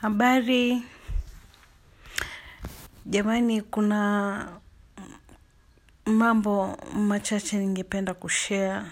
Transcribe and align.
Habari, 0.00 0.82
jamani 3.06 3.62
kuna 3.62 4.60
mambo 6.06 6.76
machache 6.94 7.58
ningependa 7.58 8.14
kushare 8.14 8.86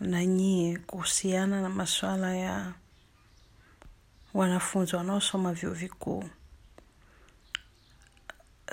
na 0.00 0.26
nyie 0.26 0.78
kuhusiana 0.78 1.62
na 1.62 1.68
masuala 1.68 2.36
ya 2.36 2.72
wanafunzi 4.34 4.96
wanaosoma 4.96 5.52
vyuo 5.52 5.72
vikuu. 5.72 6.24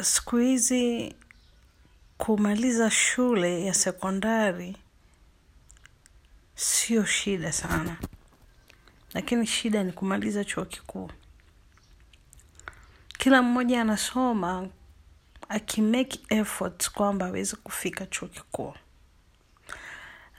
Siku 0.02 0.38
hizi 0.38 1.16
kumaliza 2.18 2.92
shule 2.92 3.66
ya 3.66 3.74
sekondari 3.74 4.78
sio 6.56 7.06
shida 7.06 7.52
sana, 7.52 7.98
lakini 9.14 9.48
shida 9.48 9.84
ni 9.84 9.92
kumaliza 9.92 10.44
chuo 10.44 10.66
kikuu. 10.66 11.10
Kila 13.26 13.42
mmoja 13.42 13.82
anasoma 13.82 14.68
akimake 15.50 16.20
effort 16.30 16.92
kwamba 16.92 17.26
aweze 17.26 17.56
kufika 17.56 18.06
chuo 18.06 18.28
kikuu. 18.28 18.74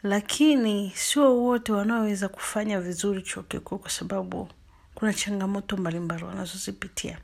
Lakini 0.02 0.92
sio 0.94 1.36
wote 1.36 1.72
wanaoweza 1.72 2.28
kufanya 2.28 2.80
vizuri 2.80 3.22
chuo 3.22 3.42
kikuu 3.42 3.78
kwa 3.78 3.90
sababu 3.90 4.48
kuna 4.94 5.12
changamoto 5.14 5.76
mbalimbali 5.76 6.24
wanazozipitia. 6.24 7.18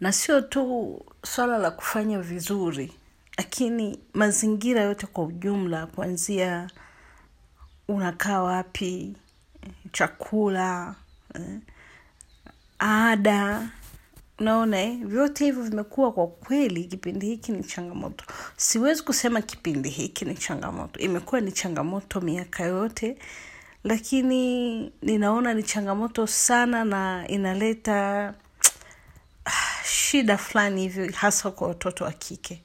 Na 0.00 0.12
sio 0.12 0.40
tu 0.40 1.00
swala 1.26 1.58
la 1.58 1.70
kufanya 1.70 2.18
vizuri, 2.18 2.92
lakini 3.38 3.98
mazingira 4.14 4.82
yote 4.82 5.06
kwa 5.06 5.24
ujumla 5.24 5.86
kuanzia 5.86 6.70
unakaa 7.88 8.42
wapi, 8.42 9.16
chakula, 9.92 10.94
ada, 12.78 13.68
unaona 14.38 14.80
eh, 14.82 14.98
vyote 15.04 15.44
hivyo 15.44 15.62
vimekuwa 15.62 16.12
kwa 16.12 16.26
kweli 16.26 16.84
kipindi 16.84 17.26
hiki 17.26 17.52
ni 17.52 17.64
changamoto. 17.64 18.24
Siwezi 18.56 19.02
kusema 19.02 19.42
kipindi 19.42 19.88
hiki 19.88 20.24
ni 20.24 20.34
changamoto. 20.34 21.00
Imekuwa 21.00 21.40
ni 21.40 21.52
changamoto 21.52 22.20
miaka 22.20 22.64
yote, 22.64 23.16
lakini 23.84 24.80
ninaona 25.02 25.54
ni 25.54 25.62
changamoto 25.62 26.26
sana 26.26 26.84
na 26.84 27.28
inaleta 27.28 28.34
shida 29.84 30.38
fulani 30.38 30.80
hivyo 30.82 31.12
hasa 31.14 31.50
kwa 31.50 31.68
watoto 31.68 32.04
wa 32.04 32.12
kike. 32.12 32.62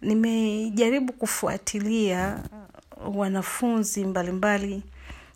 Nimejaribu 0.00 1.12
kufuatilia 1.12 2.42
wanafunzi 3.14 4.04
mbalimbali 4.04 4.82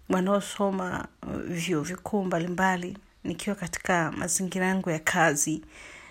wanaosoma 0.09 1.09
vyuo 1.49 1.83
vikuu 1.83 2.25
mbalimbali 2.25 2.99
nikiwa 3.27 3.57
katika 3.57 4.13
mazingira 4.13 4.67
yangu 4.67 4.91
ya 4.91 4.99
kazi. 4.99 5.63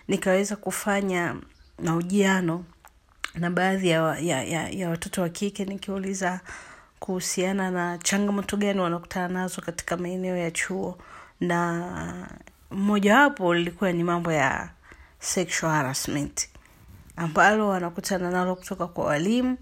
Nikaweza 0.07 0.55
kufanya 0.55 1.35
mahojiano 1.83 2.65
na 3.35 3.49
baadhi 3.51 3.89
ya, 3.89 4.19
ya, 4.19 4.43
ya, 4.43 4.69
ya 4.69 4.89
watoto 4.89 5.21
wa 5.21 5.29
kike 5.29 5.65
nikiuliza 5.65 6.39
kuhusiana 6.99 7.71
na 7.71 7.97
changamoto 7.97 8.57
gani 8.57 8.79
wanakutana 8.79 9.27
nazo 9.27 9.61
katika 9.61 9.97
maeneo 9.97 10.37
ya 10.37 10.51
chuo 10.51 10.97
na 11.39 12.29
mmojawapo 12.71 13.53
lilikuwa 13.53 13.91
ni 13.91 14.03
mambo 14.03 14.31
ya 14.31 14.69
sexual 15.19 15.71
harassment 15.73 16.49
ambalo 17.15 17.69
wanakutana 17.69 18.31
nalo 18.31 18.55
kutoka 18.55 18.87
kwa 18.87 19.05
walimu 19.05 19.57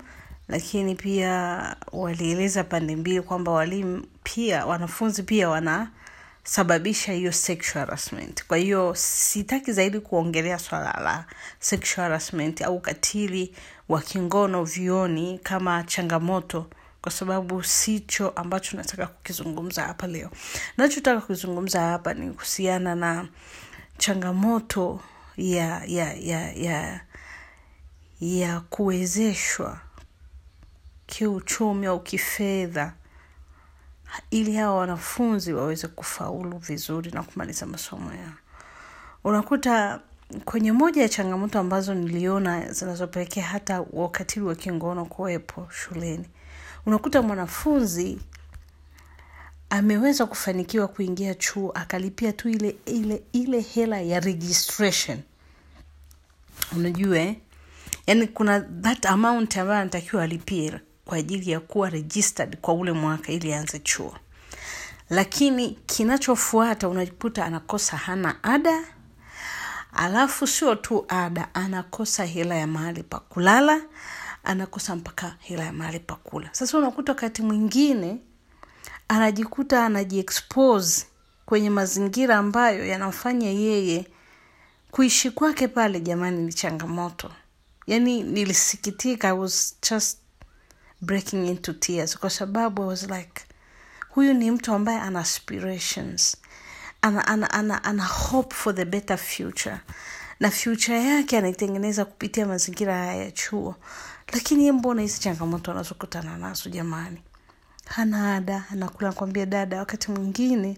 lakini 0.48 0.96
pia 0.96 1.76
walieleza 1.92 2.64
pande 2.64 2.96
mbili 2.96 3.22
kwamba 3.22 3.52
walimu 3.52 4.06
pia 4.24 4.66
wanafunzi 4.66 5.24
pia 5.24 5.50
wanasababisha 6.44 7.14
hiyo 7.14 7.32
sexual 7.32 7.86
harassment. 7.86 8.46
Kwa 8.48 8.58
hiyo 8.58 8.96
sitaki 8.96 9.72
zaidi 9.74 10.00
kuongelea 10.00 10.60
swala 10.60 11.00
la 11.04 11.26
sexual 11.60 12.04
harassment 12.08 12.62
au 12.62 12.76
ukatili 12.76 13.56
wa 13.90 14.02
kingono 14.02 14.64
vioni 14.64 15.40
kama 15.44 15.84
changamoto 15.84 16.70
kwa 17.02 17.12
sababu 17.12 17.64
sicho 17.64 18.30
ambacho 18.30 18.78
nataka 18.78 19.08
kukizungumza 19.08 19.84
hapa 19.84 20.08
leo. 20.08 20.30
Nachotaka 20.78 21.22
kukizungumza 21.22 21.82
hapa 21.82 22.14
ni 22.14 22.32
kuhusiana 22.32 22.96
na 22.96 23.28
changamoto 23.98 25.00
ya 25.38 25.82
ya 25.86 26.14
ya 26.14 26.52
ya 26.54 27.02
ya 28.22 28.60
kuwezeshwa 28.60 29.80
kiuchumi 31.06 31.86
au 31.88 32.00
kifedha 32.00 32.94
ili 34.32 34.56
hawa 34.56 34.76
wanafunzi 34.76 35.54
waweze 35.54 35.88
kufaulu 35.88 36.58
vizuri 36.58 37.12
na 37.12 37.24
kumaliza 37.24 37.66
masomo 37.66 38.12
yao. 38.14 38.34
Unakuta 39.24 40.00
kwenye 40.46 40.72
moja 40.72 41.02
ya 41.02 41.10
changamoto 41.10 41.60
ambazo 41.60 41.94
niliona 41.94 42.72
zinazopelekea 42.72 43.44
hata 43.44 43.86
wakatili 43.94 44.46
wa 44.46 44.56
kingono 44.56 45.06
kuwepo 45.06 45.68
shuleni. 45.72 46.26
Unakuta 46.86 47.22
mwanafunzi 47.22 48.20
ameweza 49.70 50.26
kufanikiwa 50.26 50.88
kuingia 50.88 51.36
chuo 51.36 51.72
akalipia 51.72 52.34
tu 52.34 52.50
ile 52.50 52.76
ile 52.86 53.24
ile 53.34 53.62
hela 53.62 54.02
ya 54.02 54.20
registration. 54.20 55.20
Unajua 56.76 57.18
yani 57.18 57.42
yaani 58.08 58.28
kuna 58.28 58.62
that 58.62 59.06
amount 59.06 59.58
ambayo 59.58 59.80
anatakiwa 59.82 60.24
alipie 60.24 60.80
kwa 61.06 61.18
ajili 61.18 61.52
ya 61.52 61.60
kuwa 61.60 61.90
registered 61.90 62.58
kwa 62.62 62.74
ule 62.74 62.92
mwaka 62.92 63.32
ili 63.32 63.54
aanze 63.54 63.80
chuo. 63.80 64.18
Lakini 65.10 65.70
kinachofuata 65.86 66.90
unajikuta 66.90 67.46
anakosa 67.46 67.98
hana 67.98 68.44
ada 68.44 68.84
alafu 69.94 70.48
sio 70.48 70.76
tu 70.76 71.06
ada 71.08 71.56
anakosa 71.56 72.26
hela 72.26 72.56
ya 72.56 72.68
mahali 72.68 73.04
pa 73.04 73.20
kulala 73.20 73.82
anakosa 74.44 74.96
mpaka 74.96 75.36
hela 75.40 75.64
ya 75.64 75.74
mahali 75.74 76.00
pa 76.00 76.16
kula. 76.16 76.50
Sasa 76.52 76.78
unakuta 76.78 77.12
wakati 77.12 77.42
mwingine 77.42 78.18
anajikuta 79.08 79.86
anajiexpose 79.86 81.06
kwenye 81.46 81.70
mazingira 81.70 82.38
ambayo 82.38 82.88
yanamfanya 82.88 83.50
yeye 83.50 84.08
kuishi 84.92 85.32
kwake 85.32 85.68
pale 85.68 86.00
jamani 86.00 86.42
ni 86.42 86.54
changamoto. 86.54 87.32
Yani 87.88 88.24
nilisikitika 88.24 89.28
i 89.28 89.32
was 89.38 89.76
just 89.90 90.18
breaking 91.04 91.48
into 91.48 91.74
tears 91.74 92.18
kwa 92.18 92.30
sababu 92.30 92.82
i 92.84 92.88
was 92.88 93.04
like 93.10 93.42
huyu 94.10 94.34
ni 94.34 94.52
mtu 94.52 94.74
ambaye 94.74 95.00
ana 95.00 95.20
aspirations. 95.20 96.38
Ana, 97.02 97.28
ana, 97.28 97.52
ana, 97.52 97.84
ana 97.84 98.04
hope 98.06 98.56
for 98.56 98.76
the 98.76 98.86
better 98.86 99.18
future. 99.18 99.78
Na 100.40 100.52
future 100.52 101.04
yake 101.04 101.38
anaitengeneza 101.38 102.06
kupitia 102.06 102.46
mazingira 102.46 102.98
haya 102.98 103.16
ya 103.16 103.32
chuo. 103.32 103.76
Lakini 104.34 104.72
mbona 104.72 105.02
hizi 105.02 105.20
changamoto 105.20 105.72
anazokutana 105.72 106.38
nazo 106.38 106.70
jamani? 106.70 107.22
Hana 107.86 108.36
ada 108.36 108.64
anakula 108.72 109.12
kwambia 109.12 109.46
dada 109.46 109.80
wakati 109.80 110.12
mwingine 110.12 110.78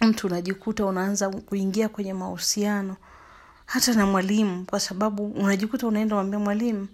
mtu 0.00 0.26
unajikuta 0.26 0.84
unaanza 0.86 1.30
kuingia 1.30 1.88
kwenye 1.88 2.14
mahusiano 2.14 2.96
hata 3.66 3.94
na 3.94 4.06
mwalimu 4.06 4.64
kwa 4.64 4.80
sababu 4.80 5.26
unajikuta 5.26 5.86
unaenda 5.86 6.14
mwambia 6.16 6.38
mwalimu 6.38 6.88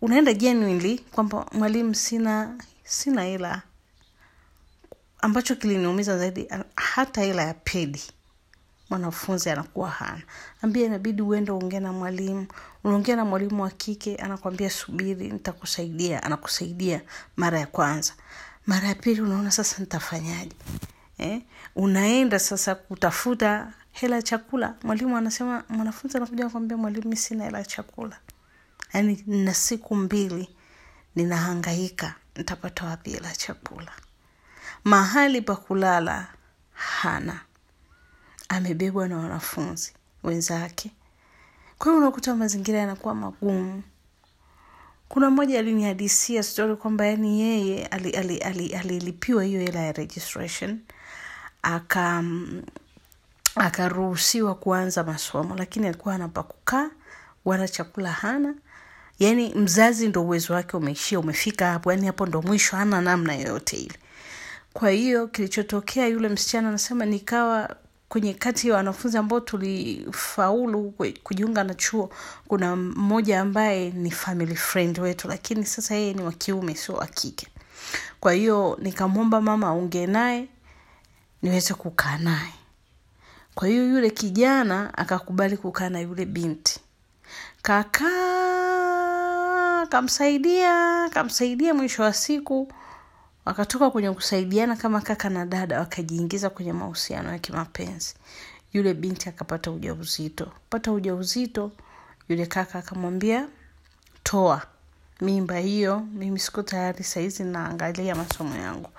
unaenda 0.00 0.32
genuinely 0.32 0.98
kwamba 0.98 1.46
mwalimu 1.52 1.94
sina 1.94 2.54
sina 2.84 3.22
hela. 3.22 3.62
Ambacho 5.20 5.54
kiliniumiza 5.56 6.18
zaidi 6.18 6.48
hata 6.76 7.20
hela 7.22 7.42
ya 7.42 7.54
pedi 7.54 8.02
mwanafunzi 8.90 9.50
anakuwa 9.50 9.90
hana. 9.90 10.22
Ambia 10.62 10.86
inabidi 10.86 11.22
uende 11.22 11.52
uongee 11.52 11.80
na 11.80 11.92
mwalimu 11.92 12.46
unaongea 12.84 13.16
na 13.16 13.24
mwalimu 13.24 13.62
wa 13.62 13.70
kike 13.70 14.16
anakwambia 14.16 14.70
subiri 14.70 15.30
nitakusaidia 15.30 16.22
anakusaidia 16.22 17.00
mara 17.36 17.60
ya 17.60 17.66
kwanza. 17.66 18.12
Mara 18.66 18.88
ya 18.88 18.94
pili 18.94 19.20
unaona 19.20 19.50
sasa 19.50 19.76
nitafanyaje? 19.78 20.52
Eh? 21.18 21.42
unaenda 21.76 22.38
sasa 22.38 22.74
kutafuta 22.74 23.72
hela 23.92 24.16
ya 24.16 24.22
chakula. 24.22 24.74
Mwalimu 24.82 25.16
anasema 25.16 25.64
mwanafunzi 25.68 26.16
anakuja 26.16 26.48
kwambia 26.48 26.76
mwalimu 26.76 27.16
sina 27.16 27.44
hela 27.44 27.58
ya 27.58 27.64
chakula 27.64 28.16
yaani 28.92 29.24
na 29.26 29.54
siku 29.54 29.96
mbili 29.96 30.48
ninahangaika 31.16 32.14
nitapata 32.36 32.84
wapi 32.86 33.10
hela 33.10 33.32
chakula? 33.32 33.92
Mahali 34.84 35.42
pa 35.42 35.56
kulala 35.56 36.26
hana. 36.72 37.40
Amebebwa 38.48 39.08
na 39.08 39.18
wanafunzi 39.18 39.92
wenzake. 40.22 40.90
Kwa 41.78 41.86
hiyo 41.92 41.98
unakuta 41.98 42.34
mazingira 42.34 42.78
yanakuwa 42.78 43.14
magumu. 43.14 43.82
Kuna 45.08 45.30
mmoja 45.30 45.58
alinihadisia 45.58 46.42
stori 46.42 46.76
kwamba 46.76 47.06
yani 47.06 47.40
yeye 47.40 47.86
alilipiwa 47.86 48.46
ali, 48.50 48.74
ali, 48.74 48.74
ali 48.74 49.48
hiyo 49.48 49.60
hela 49.60 49.80
ya 49.80 49.92
registration. 49.92 50.80
Aka 51.62 52.24
akaruhusiwa 53.56 54.54
kuanza 54.54 55.04
masomo 55.04 55.56
lakini 55.56 55.86
alikuwa 55.86 56.14
anapa 56.14 56.42
kukaa 56.42 56.90
wala 57.44 57.68
chakula 57.68 58.12
hana 58.12 58.54
yaani 59.18 59.54
mzazi 59.54 60.08
ndo 60.08 60.22
uwezo 60.22 60.54
wake 60.54 60.76
umeishia 60.76 61.20
umefika 61.20 61.70
hapo. 61.72 61.92
Yani 61.92 62.06
hapo 62.06 62.26
ndo 62.26 62.42
mwisho 62.42 62.76
hana 62.76 63.00
namna 63.00 63.34
yoyote 63.34 63.76
ile. 63.76 63.94
Kwa 64.72 64.90
hiyo 64.90 65.26
kilichotokea 65.28 66.06
yule 66.06 66.28
msichana 66.28 66.68
anasema 66.68 67.06
nikawa 67.06 67.76
kwenye 68.08 68.34
kati 68.34 68.68
ya 68.68 68.74
wanafunzi 68.74 69.18
ambao 69.18 69.40
tulifaulu 69.40 70.94
kujiunga 71.22 71.64
na 71.64 71.74
chuo 71.74 72.10
kuna 72.48 72.76
mmoja 72.76 73.40
ambaye 73.40 73.90
ni 73.90 74.10
family 74.10 74.56
friend 74.56 74.98
wetu 74.98 75.28
lakini 75.28 75.66
sasa 75.66 75.94
yeye 75.94 76.14
ni 76.14 76.22
wa 76.22 76.34
sio 76.74 76.94
wa 76.94 77.08
kwa 78.20 78.32
hiyo 78.32 78.78
nikamwomba 78.82 79.40
mama 79.40 79.66
aongee 79.66 80.06
naye 80.06 80.48
niweze 81.42 81.74
kukaa 81.74 82.18
naye. 82.18 82.52
Kwa 83.54 83.68
hiyo 83.68 83.88
yule 83.88 84.10
kijana 84.10 84.98
akakubali 84.98 85.56
kukaa 85.56 85.88
na 85.88 86.00
yule 86.00 86.24
binti. 86.24 86.80
Kakaa 87.62 88.87
kamsaidia 89.88 91.08
kamsaidia 91.10 91.74
mwisho 91.74 92.02
wa 92.02 92.12
siku. 92.12 92.72
Wakatoka 93.44 93.90
kwenye 93.90 94.10
kusaidiana 94.12 94.76
kama 94.76 95.00
kaka 95.00 95.30
na 95.30 95.46
dada 95.46 95.78
wakajiingiza 95.80 96.50
kwenye 96.50 96.72
mahusiano 96.72 97.32
ya 97.32 97.38
kimapenzi. 97.38 98.14
Yule 98.72 98.94
binti 98.94 99.28
akapata 99.28 99.70
ujauzito. 99.70 100.52
Pata 100.70 100.92
ujauzito 100.92 101.72
yule 102.28 102.46
kaka 102.46 102.78
akamwambia 102.78 103.48
toa 104.22 104.62
mimba 105.20 105.56
hiyo 105.58 106.00
mimi 106.00 106.38
siko 106.38 106.62
tayari 106.62 107.04
sahizi 107.04 107.44
naangalia 107.44 108.14
masomo 108.14 108.56
yangu. 108.56 108.90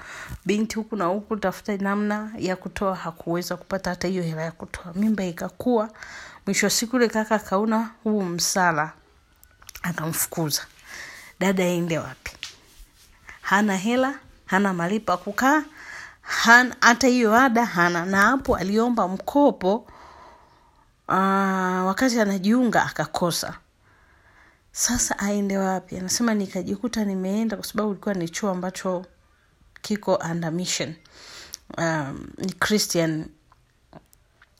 Binti 0.45 0.75
huku 0.75 0.95
na 0.95 1.05
huku 1.05 1.37
tafuta 1.37 1.77
namna 1.77 2.31
ya 2.37 2.55
kutoa 2.55 2.95
hakuweza 2.95 3.57
kupata 3.57 3.89
hata 3.89 4.07
hiyo 4.07 4.23
hela 4.23 4.41
ya 4.41 4.51
kutoa. 4.51 4.93
Mimba 4.95 5.23
ikakua 5.25 5.89
mwisho 6.45 6.65
wa 6.65 6.69
siku 6.69 6.95
yule 6.95 7.07
kaka 7.07 7.35
akaona 7.35 7.89
huu 8.03 8.21
msala 8.23 8.91
akamfukuza 9.83 10.61
dada 11.39 11.63
aende 11.63 11.99
wapi? 11.99 12.31
Hana 13.41 13.77
hela 13.77 14.19
hana 14.45 14.73
malipo 14.73 15.11
akukaa 15.13 15.63
hata 16.81 17.07
hiyo 17.07 17.35
ada 17.35 17.65
hana. 17.65 18.05
Na 18.05 18.21
hapo 18.21 18.55
aliomba 18.55 19.07
mkopo 19.07 19.75
uh, 21.07 21.15
wakati 21.87 22.19
anajiunga 22.19 22.83
akakosa. 22.85 23.53
Sasa 24.71 25.19
aende 25.19 25.57
wapi? 25.57 25.97
Anasema 25.97 26.33
nikajikuta 26.33 27.05
nimeenda 27.05 27.55
kwa 27.57 27.65
sababu 27.65 27.91
ilikuwa 27.91 28.15
ni 28.15 28.29
chuo 28.29 28.49
ambacho 28.49 29.05
kiko 29.81 30.15
under 30.15 30.51
mission. 30.51 30.93
Um, 31.77 32.27
ni 32.37 32.51
christian 32.53 33.25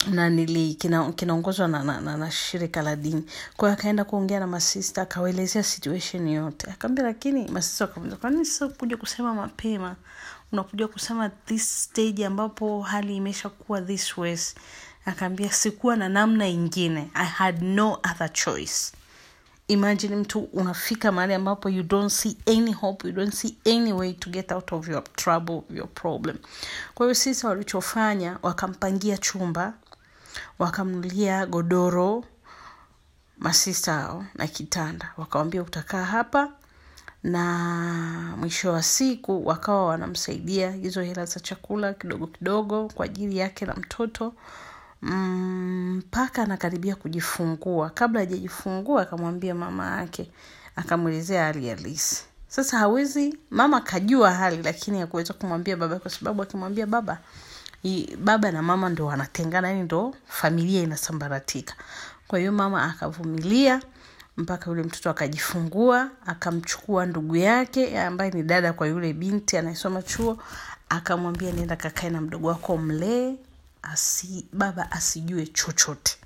na 0.08 0.30
kinaongozwa 1.16 1.66
kina- 1.66 1.82
na, 1.84 2.00
na, 2.00 2.16
na, 2.16 2.30
shirika 2.30 2.82
la 2.82 2.96
dini. 2.96 3.24
Kwa 3.56 3.72
akaenda 3.72 4.04
kuongea 4.04 4.40
na 4.40 4.46
masista 4.46 5.02
akawaelezea 5.02 5.62
situation 5.62 6.28
yote. 6.28 6.70
Akaambia 6.70 7.04
lakini 7.04 7.48
masista 7.48 7.84
wakamuza 7.84 8.16
kwanini 8.16 8.44
sasa 8.44 8.68
kuja 8.68 8.96
kusema 8.96 9.34
mapema? 9.34 9.96
Unakuja 10.52 10.88
kusema 10.88 11.28
this 11.28 11.84
stage 11.84 12.26
ambapo 12.26 12.82
hali 12.82 13.16
imeshakuwa 13.16 13.80
this 13.82 14.18
ways 14.18 14.54
akaambia 15.04 15.52
sikuwa 15.52 15.96
na 15.96 16.08
namna 16.08 16.46
ingine. 16.48 17.10
I 17.14 17.26
had 17.26 17.64
no 17.64 17.92
other 17.92 18.32
choice. 18.32 18.92
Imagine 19.68 20.16
mtu 20.16 20.40
unafika 20.40 21.12
mahali 21.12 21.34
ambapo 21.34 21.68
you 21.68 21.82
don't 21.82 22.12
see 22.12 22.36
any 22.46 22.72
hope 22.72 23.08
you 23.08 23.14
don't 23.14 23.34
see 23.34 23.56
any 23.66 23.92
way 23.92 24.12
to 24.12 24.30
get 24.30 24.52
out 24.52 24.72
of 24.72 24.88
your 24.88 25.04
trouble 25.12 25.62
your 25.70 25.88
problem. 25.88 26.36
Kwa 26.94 27.06
hiyo 27.06 27.14
sisa 27.14 27.48
walichofanya 27.48 28.38
wakampangia 28.42 29.18
chumba 29.18 29.72
wakamnulia 30.58 31.46
godoro 31.46 32.24
masista 33.38 34.24
na 34.34 34.46
kitanda. 34.46 35.12
Wakawambia 35.16 35.62
utakaa 35.62 36.04
hapa. 36.04 36.52
Na 37.22 38.34
mwisho 38.36 38.72
wa 38.72 38.82
siku 38.82 39.46
wakawa 39.46 39.86
wanamsaidia 39.86 40.70
hizo 40.70 41.02
hela 41.02 41.24
za 41.26 41.40
chakula 41.40 41.94
kidogo 41.94 42.26
kidogo 42.26 42.88
kwa 42.94 43.04
ajili 43.04 43.36
yake 43.38 43.66
na 43.66 43.74
mtoto 43.74 44.34
mpaka 45.02 46.40
mm, 46.40 46.44
anakaribia 46.44 46.96
kujifungua. 46.96 47.90
Kabla 47.90 48.20
hajajifungua 48.20 49.02
akamwambia 49.02 49.54
mama 49.54 49.96
yake 50.00 50.30
akamwelezea 50.76 51.44
hali 51.44 51.68
halisi. 51.68 52.24
Sasa 52.48 52.78
hawezi 52.78 53.38
mama 53.50 53.80
kajua 53.80 54.30
hali 54.32 54.62
lakini 54.62 55.00
hakuweza 55.00 55.34
kumwambia 55.34 55.76
baba 55.76 55.98
kwa 55.98 56.10
sababu 56.10 56.42
akimwambia 56.42 56.86
baba 56.86 57.18
baba 58.18 58.50
na 58.52 58.62
mama 58.62 58.88
ndo 58.88 59.06
wanatengana 59.06 59.68
yani 59.68 59.82
ndo 59.82 60.14
familia 60.28 60.82
inasambaratika. 60.82 61.74
Kwa 62.28 62.38
hiyo 62.38 62.52
mama 62.52 62.84
akavumilia 62.84 63.82
mpaka 64.36 64.70
yule 64.70 64.82
mtoto 64.82 65.10
akajifungua 65.10 66.10
akamchukua 66.26 67.06
ndugu 67.06 67.36
yake 67.36 68.00
ambaye 68.00 68.30
ni 68.30 68.42
dada 68.42 68.72
kwa 68.72 68.86
yule 68.86 69.12
binti 69.12 69.56
anayesoma 69.56 70.02
chuo 70.02 70.38
akamwambia 70.88 71.52
nenda 71.52 71.76
kakae 71.76 72.10
na 72.10 72.20
mdogo 72.20 72.48
wako 72.48 72.76
mlee 72.76 73.34
asi, 73.82 74.46
baba 74.52 74.92
asijue 74.92 75.46
chochote. 75.46 76.16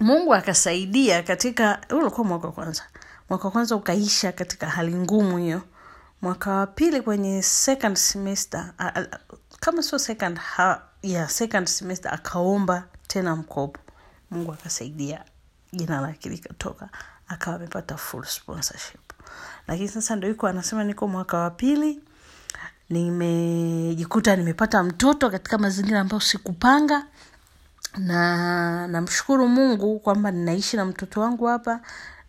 Mungu 0.00 0.34
akasaidia 0.34 1.22
katika 1.22 1.80
ulikuwa 1.90 2.26
mwaka 2.26 2.46
wa 2.46 2.52
kwanza. 2.52 2.82
Mwaka 3.30 3.44
wa 3.44 3.50
kwanza 3.50 3.76
ukaisha 3.76 4.32
katika 4.32 4.66
hali 4.70 4.94
ngumu 4.94 5.38
hiyo. 5.38 5.62
Mwaka 6.22 6.50
wa 6.50 6.66
pili 6.66 7.00
kwenye 7.00 7.42
second 7.42 7.96
semester 7.96 8.72
kama 9.60 9.82
sio 9.82 9.98
second 9.98 10.38
ha, 10.38 10.82
yeah, 11.02 11.28
second 11.28 11.66
semester 11.66 12.14
akaomba 12.14 12.84
tena 13.06 13.36
mkopo. 13.36 13.80
Mungu 14.30 14.52
akasaidia 14.52 15.24
jina 15.72 16.00
lake 16.00 16.28
likatoka 16.28 16.88
akawa 17.28 17.56
amepata 17.56 17.96
full 17.96 18.24
sponsorship. 18.24 19.00
Lakini 19.68 19.88
sasa 19.88 20.16
ndo 20.16 20.28
iko 20.28 20.46
anasema 20.46 20.84
niko 20.84 21.08
mwaka 21.08 21.38
wa 21.38 21.50
pili 21.50 22.00
nimejikuta 22.90 24.36
nimepata 24.36 24.82
mtoto 24.82 25.30
katika 25.30 25.58
mazingira 25.58 26.00
ambayo 26.00 26.20
sikupanga 26.20 27.06
na 27.98 28.86
namshukuru 28.88 29.48
mungu 29.48 29.98
kwamba 29.98 30.30
ninaishi 30.30 30.76
na 30.76 30.84
mtoto 30.84 31.20
wangu 31.20 31.44
hapa 31.46 31.80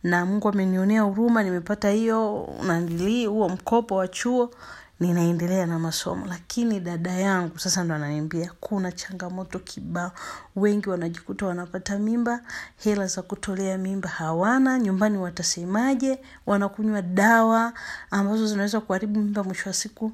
na 0.03 0.25
mungu 0.25 0.49
amenionea 0.49 1.01
huruma 1.01 1.43
nimepata 1.43 1.89
hiyo 1.89 2.49
nanilii 2.63 3.25
huo 3.25 3.49
mkopo 3.49 3.95
wa 3.95 4.07
chuo 4.07 4.51
ninaendelea 4.99 5.65
na 5.65 5.79
masomo. 5.79 6.25
Lakini 6.25 6.79
dada 6.79 7.11
yangu 7.11 7.59
sasa 7.59 7.83
ndo 7.83 7.95
ananiambia 7.95 8.51
kuna 8.59 8.91
changamoto 8.91 9.59
kibao. 9.59 10.11
Wengi 10.55 10.89
wanajikuta 10.89 11.45
wanapata 11.45 11.99
mimba 11.99 12.41
hela 12.77 13.07
za 13.07 13.21
kutolea 13.21 13.77
mimba 13.77 14.09
hawana 14.09 14.79
nyumbani 14.79 15.17
watasemaje 15.17 16.19
wanakunywa 16.45 17.01
dawa 17.01 17.73
ambazo 18.11 18.47
zinaweza 18.47 18.81
kuharibu 18.81 19.19
mimba 19.19 19.43
mwisho 19.43 19.69
wa 19.69 19.73
siku 19.73 20.11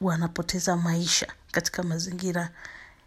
wanapoteza 0.00 0.76
maisha 0.76 1.26
katika 1.52 1.82
mazingira 1.82 2.48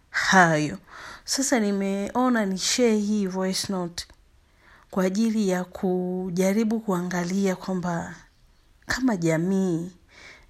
hayo. 0.09 0.77
Sasa 1.25 1.59
nimeona 1.59 2.45
ni 2.45 2.57
share 2.57 2.97
hii 2.97 3.27
voice 3.27 3.73
note 3.73 4.07
kwa 4.91 5.03
ajili 5.03 5.49
ya 5.49 5.63
kujaribu 5.63 6.79
kuangalia 6.79 7.55
kwamba 7.55 8.13
kama 8.85 9.17
jamii 9.17 9.91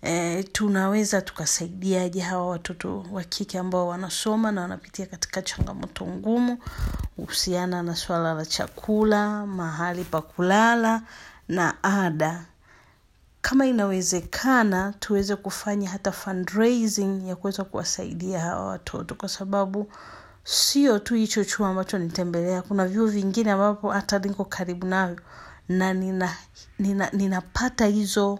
e, 0.05 0.43
tunaweza 0.43 1.21
tukasaidiaje 1.21 2.19
hawa 2.21 2.47
watoto 2.49 3.05
wa 3.11 3.23
kike 3.23 3.59
ambao 3.59 3.87
wanasoma 3.87 4.51
na 4.51 4.61
wanapitia 4.61 5.05
katika 5.05 5.41
changamoto 5.41 6.05
ngumu 6.07 6.57
kuhusiana 7.15 7.83
na 7.83 7.95
swala 7.95 8.33
la 8.33 8.45
chakula 8.45 9.45
mahali 9.45 10.03
pa 10.03 10.21
kulala 10.21 11.01
na 11.47 11.83
ada? 11.83 12.45
Kama 13.41 13.65
inawezekana 13.65 14.93
tuweze 14.99 15.35
kufanya 15.35 15.89
hata 15.89 16.11
fundraising 16.11 17.27
ya 17.27 17.35
kuweza 17.35 17.63
kuwasaidia 17.63 18.39
hawa 18.39 18.65
watoto 18.67 19.15
kwa 19.15 19.29
sababu 19.29 19.91
sio 20.43 20.99
tu 20.99 21.15
hicho 21.15 21.43
chuo 21.45 21.65
ambacho 21.65 21.97
nitembelea. 21.97 22.61
Kuna 22.61 22.87
vyuo 22.87 23.07
vingine 23.07 23.51
ambapo 23.51 23.91
hata 23.91 24.19
niko 24.19 24.45
karibu 24.45 24.87
navyo 24.87 25.19
na 25.69 25.93
nina, 25.93 26.33
nina, 26.79 27.09
ninapata 27.13 27.85
hizo 27.85 28.39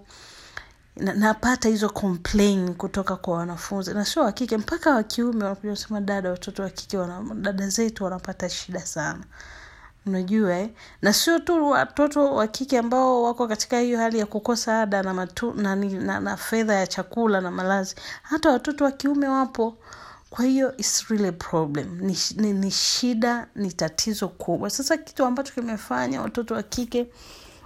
na, 0.97 1.13
napata 1.13 1.69
hizo 1.69 1.89
complain 1.89 2.73
kutoka 2.75 3.15
kwa 3.15 3.37
wanafunzi. 3.37 3.93
Na 3.93 4.05
sio 4.05 4.23
wakike 4.23 4.57
mpaka 4.57 4.91
wakiume 4.95 5.43
wanakuja 5.43 5.71
kusema 5.71 6.01
dada 6.01 6.29
watoto 6.31 6.63
wa 6.63 6.71
wana, 7.01 7.35
dada 7.35 7.67
zetu 7.69 8.03
wanapata 8.03 8.49
shida 8.49 8.79
sana. 8.85 9.23
Unajua 10.05 10.57
eh? 10.57 10.69
na 11.01 11.13
sio 11.13 11.39
tu 11.39 11.69
watoto 11.69 12.33
wa 12.35 12.47
kike 12.47 12.77
ambao 12.79 13.23
wako 13.23 13.47
katika 13.47 13.79
hiyo 13.79 13.99
hali 13.99 14.19
ya 14.19 14.25
kukosa 14.25 14.81
ada 14.81 15.03
na, 15.03 15.13
matu, 15.13 15.53
na, 15.53 15.75
na, 15.75 16.19
na 16.19 16.37
fedha 16.37 16.73
ya 16.73 16.87
chakula 16.87 17.41
na 17.41 17.51
malazi. 17.51 17.95
Hata 18.23 18.49
watoto 18.51 18.83
wa 18.83 18.91
kiume 18.91 19.27
wapo. 19.27 19.77
Kwa 20.29 20.45
hiyo 20.45 20.77
it's 20.77 21.07
really 21.09 21.31
problem. 21.31 21.99
Ni, 22.01 22.17
ni, 22.35 22.53
ni 22.53 22.71
shida 22.71 23.47
ni 23.55 23.71
tatizo 23.73 24.27
kubwa. 24.27 24.69
Sasa 24.69 24.97
kitu 24.97 25.25
ambacho 25.25 25.53
kimefanya 25.53 26.21
watoto 26.21 26.53
wa 26.53 26.63
kike 26.63 27.07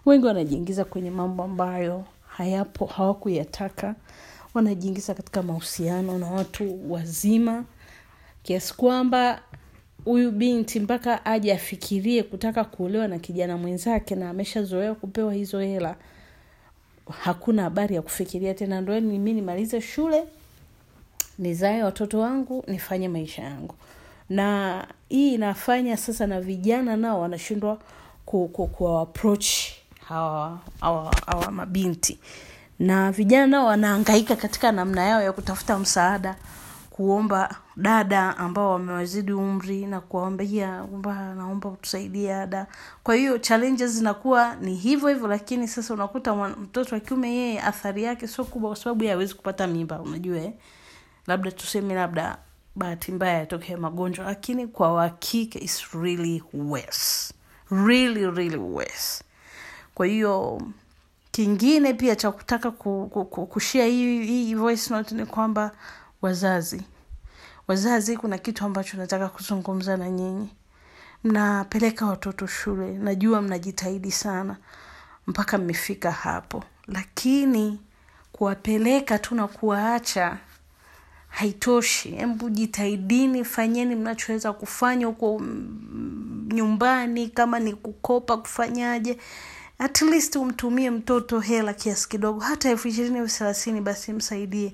wengi 0.05 0.25
wanajiingiza 0.25 0.85
kwenye 0.85 1.11
mambo 1.11 1.43
ambayo 1.43 2.05
hayapo 2.39 2.85
hawakuyataka. 2.85 3.95
Wanajiingiza 4.53 5.13
katika 5.13 5.43
mahusiano 5.43 6.17
na 6.17 6.27
watu 6.27 6.91
wazima 6.93 7.63
kiasi 8.43 8.73
kwamba 8.73 9.41
huyu 10.05 10.31
binti 10.31 10.79
mpaka 10.79 11.25
aje 11.25 11.53
afikirie 11.53 12.23
kutaka 12.23 12.63
kuolewa 12.63 13.07
na 13.07 13.19
kijana 13.19 13.57
mwenzake 13.57 14.15
na 14.15 14.29
ameshazoea 14.29 14.95
kupewa 14.95 15.33
hizo 15.33 15.59
hela 15.59 15.95
hakuna 17.19 17.63
habari 17.63 17.95
ya 17.95 18.01
kufikiria 18.01 18.53
tena. 18.53 18.81
Ndoeni 18.81 19.19
mi 19.19 19.33
nimalize 19.33 19.81
shule 19.81 20.23
nizae 21.39 21.83
watoto 21.83 22.19
wangu 22.19 22.63
nifanye 22.67 23.07
maisha 23.09 23.41
yangu. 23.43 23.75
Na 24.29 24.87
hii 25.09 25.33
inafanya 25.33 25.97
sasa 25.97 26.27
na 26.27 26.41
vijana 26.41 26.97
nao 26.97 27.21
wanashindwa 27.21 27.79
ku, 28.25 28.47
ku, 28.47 28.67
ku 28.67 28.87
approach 28.87 29.47
hawa, 30.09 30.59
mabinti. 31.51 32.19
Na 32.79 33.11
vijana 33.11 33.47
nao 33.47 33.65
wanaangaika 33.65 34.35
katika 34.35 34.71
namna 34.71 35.05
yao 35.05 35.21
ya 35.21 35.31
kutafuta 35.33 35.79
msaada 35.79 36.35
kuomba 36.89 37.55
dada 37.77 38.37
ambao 38.37 38.71
wamewazidi 38.71 39.31
umri 39.31 39.85
na 39.85 40.01
kuwaambia 40.01 40.83
kwamba 40.83 41.33
naomba 41.35 41.69
utusaidie 41.69 42.35
ada 42.35 42.67
kwa 43.03 43.15
hiyo 43.15 43.37
challenges 43.37 43.91
zinakuwa 43.91 44.55
ni 44.55 44.75
hivyo 44.75 45.09
hivyo 45.09 45.27
lakini 45.27 45.67
sasa 45.67 45.93
unakuta 45.93 46.35
mtoto 46.35 46.95
wa 46.95 47.01
kiume 47.01 47.35
yeye 47.35 47.61
athari 47.61 48.03
yake 48.03 48.27
sio 48.27 48.45
kubwa 48.45 48.69
kwa 48.69 48.77
sababu 48.79 49.03
ye 49.03 49.11
hawezi 49.11 49.33
kupata 49.33 49.67
mimba 49.67 49.99
unajua 50.01 50.37
eh? 50.37 50.53
labda 51.27 51.51
tuseme 51.51 51.93
labda 51.95 52.37
bahati 52.75 53.11
mbaya 53.11 53.37
yatokea 53.37 53.77
magonjwa 53.77 54.25
lakini 54.25 54.67
kwa 54.67 54.93
wakike 54.93 55.59
is 55.59 55.81
really 55.93 56.43
worse. 56.53 57.33
Really 57.71 58.31
really 58.31 58.57
worse 58.57 59.23
kwa 59.99 60.05
hiyo 60.07 60.61
kingine 61.31 61.93
pia 61.93 62.15
cha 62.15 62.31
kutaka 62.31 62.71
kushia 62.71 63.85
hii, 63.85 64.25
hii 64.25 64.55
voice 64.55 64.93
note 64.93 65.15
ni 65.15 65.25
kwamba 65.25 65.71
wazazi. 66.21 66.81
Wazazi 67.67 68.17
kuna 68.17 68.37
kitu 68.37 68.65
ambacho 68.65 68.97
nataka 68.97 69.29
kuzungumza 69.29 69.97
na 69.97 70.09
nyinyi. 70.09 70.49
Mnapeleka 71.23 72.05
watoto 72.05 72.47
shule 72.47 72.91
najua 72.97 73.41
mnajitahidi 73.41 74.11
sana 74.11 74.57
mpaka 75.27 75.57
mmefika 75.57 76.11
hapo. 76.11 76.63
Lakini 76.87 77.79
kuwapeleka 78.31 79.19
tu 79.19 79.35
na 79.35 79.47
kuwaacha 79.47 80.37
haitoshi. 81.29 82.09
Hebu 82.11 82.49
jitahidini 82.49 83.45
fanyeni 83.45 83.95
mnachoweza 83.95 84.53
kufanya 84.53 85.05
huko 85.07 85.41
nyumbani 86.53 87.29
kama 87.29 87.59
ni 87.59 87.73
kukopa 87.73 88.37
kufanyaje 88.37 89.17
at 89.79 90.01
least 90.01 90.35
umtumie 90.35 90.89
mtoto 90.91 91.39
hela 91.39 91.73
kiasi 91.73 92.09
kidogo. 92.09 92.39
Hata 92.39 92.69
elfu 92.69 92.87
ishirini 92.87 93.19
elfu 93.19 93.37
thelathini 93.37 93.81
basi 93.81 94.13
msaidie. 94.13 94.73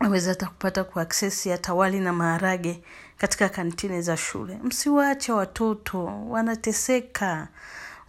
Aweze 0.00 0.28
hata 0.28 0.46
kupata 0.46 0.84
kuaksesi 0.84 1.48
hata 1.50 1.74
wali 1.74 2.00
na 2.00 2.12
maharage 2.12 2.82
katika 3.18 3.48
kantini 3.48 4.02
za 4.02 4.16
shule. 4.16 4.58
Msiwaache 4.62 5.32
watoto 5.32 6.04
wanateseka. 6.28 7.48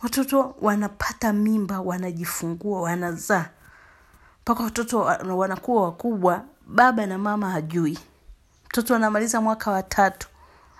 Watoto 0.03 0.55
wanapata 0.61 1.33
mimba 1.33 1.81
wanajifungua 1.81 2.81
wanazaa. 2.81 3.49
Mpaka 4.41 4.63
watoto 4.63 4.99
wanakuwa 5.37 5.83
wakubwa 5.83 6.43
baba 6.67 7.05
na 7.05 7.17
mama 7.17 7.49
hajui. 7.51 7.99
Mtoto 8.65 8.95
anamaliza 8.95 9.41
mwaka 9.41 9.71
wa 9.71 9.83
tatu 9.83 10.27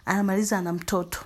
anamaliza 0.05 0.57
ana 0.57 0.74
mtoto 0.74 1.19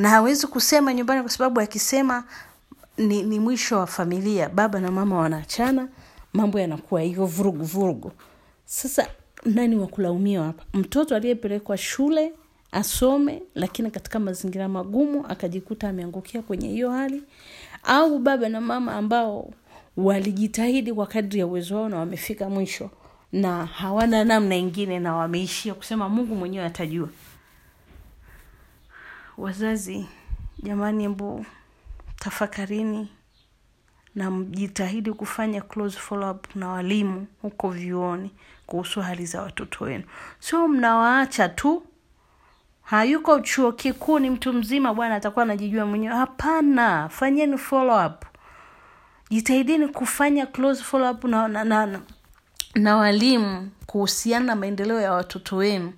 na 0.00 0.08
hawezi 0.10 0.46
kusema 0.46 0.94
nyumbani 0.94 1.20
kwa 1.22 1.30
sababu 1.30 1.60
akisema 1.60 2.24
ni, 2.98 3.22
ni 3.22 3.40
mwisho 3.40 3.78
wa 3.78 3.86
familia. 3.86 4.48
Baba 4.48 4.80
na 4.80 4.90
mama 4.90 5.18
wanaachana 5.18 5.88
mambo 6.32 6.60
yanakuwa 6.60 7.00
hivyo 7.00 7.26
vurugu 7.26 7.64
vurugu. 7.64 8.12
Sasa 8.64 9.06
nani 9.44 9.76
wa 9.76 10.44
hapa? 10.44 10.64
Mtoto 10.74 11.16
aliyepelekwa 11.16 11.76
shule 11.76 12.32
asome 12.72 13.42
lakini 13.54 13.90
katika 13.90 14.18
mazingira 14.18 14.68
magumu 14.68 15.26
akajikuta 15.28 15.88
ameangukia 15.88 16.42
kwenye 16.42 16.68
hiyo 16.68 16.90
hali. 16.90 17.22
Au 17.84 18.18
baba 18.18 18.48
na 18.48 18.60
mama 18.60 18.94
ambao 18.94 19.50
walijitahidi 19.96 20.92
kwa 20.92 21.06
kadri 21.06 21.40
ya 21.40 21.46
uwezo 21.46 21.76
wao 21.76 21.88
na 21.88 21.96
wamefika 21.98 22.50
mwisho 22.50 22.90
na 23.32 23.66
hawana 23.66 24.24
namna 24.24 24.56
ingine 24.56 24.98
na 24.98 25.16
wameishia 25.16 25.74
kusema 25.74 26.08
mungu 26.08 26.34
mwenyewe 26.34 26.64
atajua 26.64 27.08
wazazi 29.40 30.06
jamani 30.62 31.08
mbu 31.08 31.46
tafakarini 32.18 33.08
na 34.14 34.30
mjitahidi 34.30 35.12
kufanya 35.12 35.60
close 35.60 35.98
follow 35.98 36.30
up 36.30 36.56
na 36.56 36.68
walimu 36.68 37.26
huko 37.42 37.68
vyuoni 37.70 38.30
kuhusu 38.66 39.00
hali 39.00 39.26
za 39.26 39.42
watoto 39.42 39.84
wenu. 39.84 40.04
Sio 40.38 40.68
mnawaacha 40.68 41.48
tu? 41.48 41.82
Hayuko 42.82 43.40
chuo 43.40 43.72
kikuu 43.72 44.18
ni 44.18 44.30
mtu 44.30 44.52
mzima 44.52 44.94
bwana 44.94 45.14
atakuwa 45.14 45.42
anajijua 45.42 45.86
mwenyewe. 45.86 46.14
Hapana 46.14 47.08
fanyeni 47.08 47.58
follow 47.58 48.06
up 48.06 48.24
jitahidini 49.30 49.88
kufanya 49.88 50.46
close 50.46 50.82
follow 50.84 51.10
up 51.10 51.24
na, 51.24 51.48
na, 51.48 51.64
na, 51.64 51.86
na, 51.86 52.00
na 52.74 52.96
walimu 52.96 53.70
kuhusiana 53.86 54.46
na 54.46 54.56
maendeleo 54.56 55.00
ya 55.00 55.12
watoto 55.12 55.56
wenu. 55.56 55.92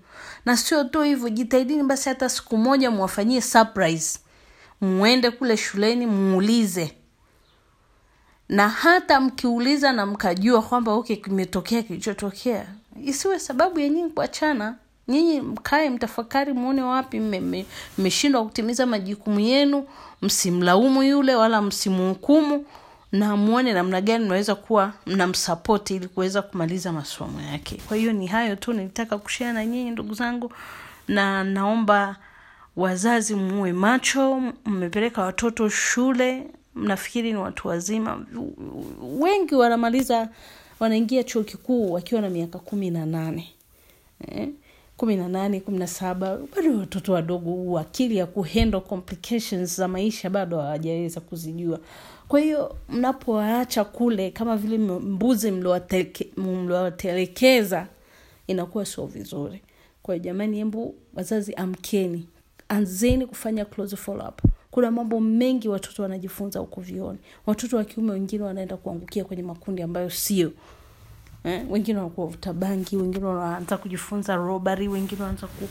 Na 0.45 0.57
sio 0.57 0.85
tu 0.85 1.03
hivyo 1.03 1.29
jitahidini 1.29 1.83
basi 1.83 2.09
hata 2.09 2.29
siku 2.29 2.57
moja 2.57 2.91
mwafanyie 2.91 3.41
surprise. 3.41 4.19
Muende 4.81 5.31
kule 5.31 5.57
shuleni 5.57 6.07
muulize. 6.07 6.93
Na 8.49 8.69
hata 8.69 9.21
mkiuliza 9.21 9.93
na 9.93 10.07
mkajua 10.07 10.63
kwamba 10.63 10.93
okay 10.93 11.17
kimetokea 11.17 11.83
kilichotokea 11.83 12.67
isiwe 13.05 13.39
sababu 13.39 13.81
ya 13.81 13.89
nyinyi 13.89 14.11
kuachana. 14.11 14.75
Nyinyi 15.09 15.41
mkae 15.41 15.91
mtafakari 15.91 16.53
muone 16.53 16.83
wapi 16.83 17.21
mmeshindwa 17.99 18.45
kutimiza 18.45 18.87
majukumu 18.87 19.41
yenu. 19.41 19.87
Msimlaumu 20.23 21.03
yule 21.03 21.35
wala 21.35 21.63
msimhukumu 21.63 22.65
na 23.13 23.37
mwone 23.37 23.73
namna 23.73 24.01
gani 24.01 24.25
mnaweza 24.25 24.55
kuwa 24.55 24.93
mnamsapoti 25.07 25.97
ili 25.97 26.09
kuweza 26.09 26.43
kumaliza 26.43 26.93
masomo 26.93 27.41
yake. 27.41 27.81
Kwa 27.89 27.97
hiyo 27.97 28.13
ni 28.13 28.27
hayo 28.27 28.57
tu 28.57 28.73
nilitaka 28.73 29.19
kushea 29.19 29.53
na 29.53 29.67
nyinyi 29.67 29.91
ndugu 29.91 30.15
zangu 30.15 30.53
na 31.09 31.45
naomba 31.45 32.17
wazazi 32.77 33.35
muwe 33.35 33.73
macho 33.73 34.43
mmepeleka 34.67 35.23
watoto 35.23 35.69
shule 35.69 36.47
mnafikiri 36.75 37.33
ni 37.33 37.39
watu 37.39 37.69
wazima. 37.69 38.27
Wengi 39.03 39.55
wanamaliza 39.55 40.29
wanaingia 40.81 41.25
chuo 41.25 41.43
kikuu 41.43 41.93
wakiwa 41.93 42.21
na 42.21 42.31
miaka 42.31 42.59
kumi 42.59 42.91
na 42.91 43.07
nane. 43.07 43.49
Eh? 44.29 44.49
Kumi 44.97 45.17
na 45.17 45.29
nane 45.29 45.61
kumi 45.61 45.79
na 45.79 45.87
saba 45.87 46.39
bado 46.57 46.79
watoto 46.79 47.13
wadogo 47.13 47.79
akili 47.79 48.17
ya 48.17 48.27
kuhandle 48.27 48.81
complications 48.81 49.77
za 49.77 49.89
maisha 49.89 50.31
bado 50.31 50.59
hawajaweza 50.61 51.21
kuzijua. 51.21 51.81
Kwa 52.29 52.41
hiyo 52.41 52.77
mnapowaacha 52.89 53.85
kule 53.85 54.31
kama 54.31 54.57
vile 54.57 54.79
mbuzi 54.79 55.51
mliowatelekeza 56.37 57.87
inakuwa 58.47 58.87
sio 58.87 59.07
vizuri. 59.07 59.63
Kwa 60.03 60.19
jamani 60.19 60.59
embu 60.61 60.95
wazazi 61.15 61.55
amkeni. 61.55 62.29
Anzeni 62.69 63.27
kufanya 63.27 63.65
close 63.65 63.97
follow 63.97 64.29
up 64.29 64.41
kuna 64.71 64.91
mambo 64.91 65.21
mengi 65.21 65.69
watoto 65.69 66.03
wanajifunza 66.03 66.61
huko 66.61 66.81
vioni. 66.81 67.19
Watoto 67.47 67.77
wa 67.77 67.85
kiume 67.85 68.13
wengine 68.13 68.45
wanaenda 68.45 68.77
kuangukia 68.77 69.25
kwenye 69.25 69.43
makundi 69.43 69.83
ambayo 69.83 70.11
sio 70.11 70.53
eh, 71.45 71.63
wengine 71.71 71.99
wanakuwa 71.99 72.27
wavuta 72.27 72.53
bangi 72.53 72.97
wengine 72.97 73.25
wanaanza 73.27 73.77
kujifunza 73.77 74.37
robbery 74.37 74.89
wengine 74.89 75.23
wanaanza 75.23 75.47
ku 75.47 75.69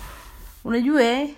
unajua 0.63 1.03
eh, 1.03 1.29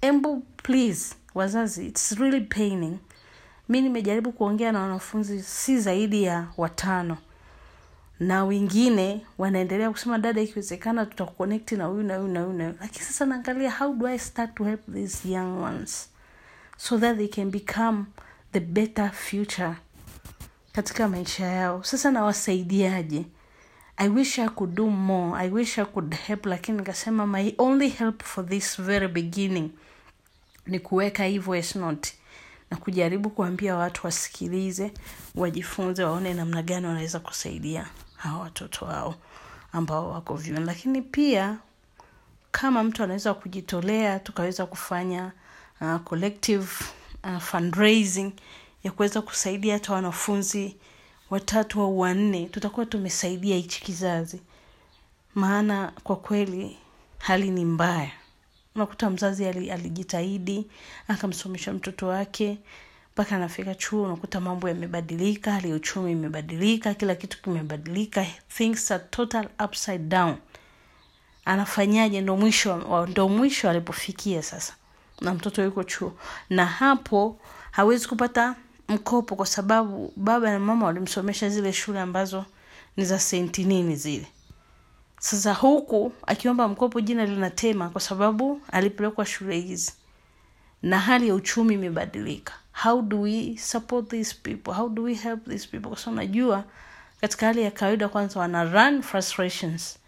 embu 0.00 0.40
please 0.56 1.14
wazazi 1.34 1.86
its 1.86 2.12
really 2.12 2.40
paining. 2.40 2.98
Mi 3.68 3.80
nimejaribu 3.80 4.32
kuongea 4.32 4.72
na 4.72 4.80
wanafunzi 4.80 5.42
si 5.42 5.80
zaidi 5.80 6.22
ya 6.22 6.46
watano. 6.56 7.16
Na 8.20 8.44
wengine 8.44 9.26
wanaendelea 9.38 9.90
kusema 9.90 10.18
dada 10.18 10.40
ikiwezekana 10.40 11.06
tutakuconnect 11.06 11.72
na 11.72 11.84
huyu 11.84 12.02
na 12.02 12.16
huyu 12.16 12.28
na 12.28 12.40
huyu 12.42 12.52
na 12.58 12.64
huyu. 12.64 12.76
Lakini 12.80 13.04
sasa 13.04 13.26
naangalia 13.26 13.70
how 13.72 13.94
do 13.94 14.06
i 14.08 14.18
start 14.18 14.54
to 14.54 14.64
help 14.64 14.80
these 14.92 15.28
young 15.28 15.62
ones? 15.62 16.08
So 16.76 16.98
that 16.98 17.16
they 17.16 17.28
can 17.28 17.50
become 17.50 18.04
the 18.52 18.60
better 18.60 19.10
future 19.12 19.74
katika 20.74 21.08
maisha 21.08 21.46
yao. 21.46 21.82
Sasa 21.84 22.10
nawasaidiaje? 22.10 23.24
I 23.96 24.08
wish 24.08 24.38
i 24.38 24.48
could 24.48 24.74
do 24.74 24.86
more. 24.90 25.40
I 25.46 25.50
wish 25.50 25.78
i 25.78 25.84
could 25.84 26.14
help 26.14 26.46
lakini 26.46 26.78
nikasema 26.78 27.26
my 27.26 27.54
only 27.58 27.88
help 27.88 28.22
for 28.22 28.46
this 28.46 28.82
very 28.82 29.08
beginning 29.08 29.70
ni 30.66 30.80
kuweka 30.80 31.24
hii 31.24 31.38
voice 31.38 31.78
note 31.78 32.12
na 32.70 32.76
kujaribu 32.76 33.30
kuambia 33.30 33.76
watu 33.76 34.00
wasikilize 34.06 34.92
wajifunze 35.34 36.04
waone 36.04 36.34
namna 36.34 36.62
gani 36.62 36.86
wanaweza 36.86 37.20
kusaidia 37.20 37.86
hawa 38.16 38.40
watoto 38.40 38.84
wao 38.84 39.14
ambao 39.72 40.10
wako 40.10 40.34
vyuoni. 40.34 40.64
Lakini 40.66 41.02
pia 41.02 41.56
kama 42.50 42.84
mtu 42.84 43.02
anaweza 43.02 43.34
kujitolea 43.34 44.18
tukaweza 44.18 44.66
kufanya 44.66 45.32
uh, 45.80 45.96
collective 45.96 46.66
uh, 47.24 47.38
fundraising 47.38 48.32
ya 48.84 48.92
kuweza 48.92 49.22
kusaidia 49.22 49.74
hata 49.74 49.92
wanafunzi 49.92 50.76
watatu 51.30 51.80
au 51.80 52.00
wanne 52.00 52.46
tutakuwa 52.46 52.86
tumesaidia 52.86 53.56
hichi 53.56 53.82
kizazi. 53.82 54.40
Maana 55.34 55.92
kwa 56.04 56.16
kweli 56.16 56.78
hali 57.18 57.50
ni 57.50 57.64
mbaya. 57.64 58.10
Unakuta 58.74 59.10
mzazi 59.10 59.46
alijitahidi 59.46 60.66
akamsomesha 61.08 61.72
mtoto 61.72 62.06
wake 62.08 62.58
mpaka 63.12 63.36
anafika 63.36 63.74
chuo 63.74 64.02
unakuta 64.02 64.40
mambo 64.40 64.68
yamebadilika 64.68 65.52
hali 65.52 65.70
ya 65.70 65.76
uchumi 65.76 66.12
imebadilika 66.12 66.94
kila 66.94 67.14
kitu 67.14 67.42
kimebadilika 67.42 68.26
things 68.48 68.90
are 68.90 69.04
total 69.10 69.48
upside 69.64 69.98
down. 70.08 70.36
Anafanyaje? 71.44 72.20
Ndo 72.20 72.36
mwisho 72.36 73.06
ndo 73.08 73.28
mwisho 73.28 73.70
alipofikia 73.70 74.42
sasa. 74.42 74.74
Na 75.20 75.34
mtoto 75.34 75.62
yuko 75.62 75.84
chuo. 75.84 76.18
Na 76.50 76.66
hapo 76.66 77.40
hawezi 77.70 78.08
kupata 78.08 78.54
mkopo 78.94 79.36
kwa 79.36 79.46
sababu 79.46 80.12
baba 80.16 80.50
na 80.50 80.58
mama 80.58 80.86
walimsomesha 80.86 81.48
zile 81.48 81.72
shule 81.72 82.00
ambazo 82.00 82.44
ni 82.96 83.04
za 83.04 83.18
senti 83.18 83.64
nini 83.64 83.96
zile. 83.96 84.26
Sasa 85.20 85.54
huku 85.54 86.12
akiomba 86.26 86.68
mkopo 86.68 87.00
jina 87.00 87.24
linatema 87.26 87.88
kwa 87.90 88.00
sababu 88.00 88.60
alipelekwa 88.72 89.26
shule 89.26 89.60
hizi. 89.60 89.92
Na 90.82 90.98
hali 90.98 91.28
ya 91.28 91.34
uchumi 91.34 91.74
imebadilika. 91.74 92.52
How 92.82 93.02
do 93.02 93.20
we 93.20 93.56
support 93.60 94.08
these 94.08 94.34
people? 94.42 94.72
How 94.72 94.88
do 94.88 95.02
we 95.02 95.14
help 95.14 95.48
these 95.48 95.68
people? 95.68 95.88
Kwa 95.88 95.98
sababu 95.98 96.16
najua 96.16 96.64
katika 97.20 97.46
hali 97.46 97.62
ya 97.62 97.70
kawaida 97.70 98.08
kwanza 98.08 98.40
wana 98.40 98.64
run 98.64 99.02
frustrations 99.02 99.98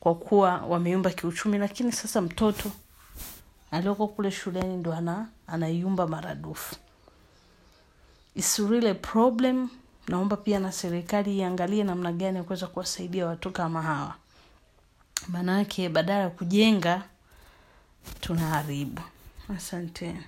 kwa 0.00 0.14
kuwa 0.14 0.56
wameyumba 0.58 1.10
kiuchumi 1.10 1.58
lakini 1.58 1.92
sasa 1.92 2.20
mtoto 2.20 2.70
alioko 3.70 4.06
kule 4.08 4.30
shuleni 4.30 4.76
ndo 4.76 4.92
ana 4.92 5.28
anaiumba 5.46 6.06
maradufu 6.06 6.76
It's 8.36 8.58
really 8.58 8.88
a 8.90 8.94
problem. 8.94 9.68
Naomba 10.08 10.36
pia 10.36 10.58
na 10.58 10.72
serikali 10.72 11.38
iangalie 11.38 11.84
namna 11.84 12.12
gani 12.12 12.36
ya 12.36 12.42
kuweza 12.44 12.66
kuwasaidia 12.66 13.26
watu 13.26 13.50
kama 13.50 13.82
hawa. 13.82 14.14
Maanake 15.28 15.88
badala 15.88 16.20
ya 16.20 16.30
kujenga 16.30 17.02
tunaharibu. 18.20 19.02
Asanteni 19.56 20.24